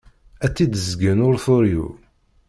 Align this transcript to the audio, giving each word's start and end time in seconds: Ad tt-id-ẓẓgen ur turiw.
Ad 0.45 0.51
tt-id-ẓẓgen 0.53 1.23
ur 1.27 1.35
turiw. 1.43 1.87